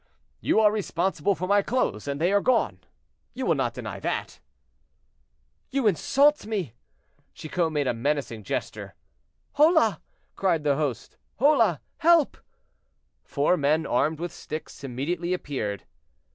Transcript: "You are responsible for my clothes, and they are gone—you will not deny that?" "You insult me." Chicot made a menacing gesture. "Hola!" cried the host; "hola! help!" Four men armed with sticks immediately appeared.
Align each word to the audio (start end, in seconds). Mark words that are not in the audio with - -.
"You 0.39 0.59
are 0.59 0.71
responsible 0.71 1.35
for 1.35 1.45
my 1.47 1.61
clothes, 1.61 2.07
and 2.07 2.19
they 2.19 2.33
are 2.33 2.41
gone—you 2.41 3.45
will 3.45 3.53
not 3.53 3.75
deny 3.75 3.99
that?" 3.99 4.39
"You 5.69 5.85
insult 5.85 6.43
me." 6.47 6.73
Chicot 7.35 7.71
made 7.71 7.85
a 7.85 7.93
menacing 7.93 8.41
gesture. 8.41 8.95
"Hola!" 9.51 10.01
cried 10.35 10.63
the 10.63 10.75
host; 10.75 11.17
"hola! 11.35 11.81
help!" 11.99 12.37
Four 13.23 13.57
men 13.57 13.85
armed 13.85 14.19
with 14.19 14.33
sticks 14.33 14.83
immediately 14.83 15.35
appeared. 15.35 15.83